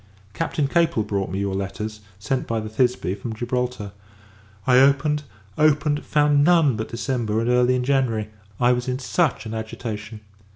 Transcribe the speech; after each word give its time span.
Captain 0.33 0.67
Capel 0.67 1.03
brought 1.03 1.29
me 1.29 1.39
your 1.41 1.53
letters, 1.53 2.01
sent 2.17 2.47
by 2.47 2.59
the 2.59 2.69
Thisbe, 2.69 3.13
from 3.13 3.35
Gibraltar. 3.35 3.91
I 4.65 4.79
opened 4.79 5.21
opened 5.59 6.03
found 6.03 6.43
none 6.43 6.75
but 6.75 6.87
December, 6.89 7.39
and 7.39 7.47
early 7.47 7.75
in 7.75 7.83
January. 7.83 8.31
I 8.59 8.71
was 8.71 8.87
in 8.87 8.97
such 8.97 9.45
an 9.45 9.53
agitation! 9.53 10.21